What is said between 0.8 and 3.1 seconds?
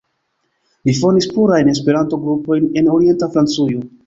Li fondis plurajn Esperanto-grupojn en